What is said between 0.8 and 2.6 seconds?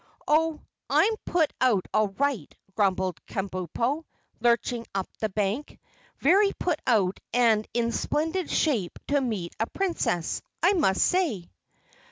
I'm put out all right,"